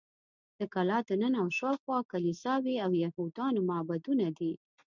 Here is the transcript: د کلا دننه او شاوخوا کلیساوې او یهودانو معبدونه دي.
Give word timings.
د 0.59 0.61
کلا 0.73 0.97
دننه 1.07 1.37
او 1.43 1.47
شاوخوا 1.57 1.97
کلیساوې 2.11 2.75
او 2.85 2.91
یهودانو 3.03 3.59
معبدونه 3.69 4.27
دي. 4.37 4.51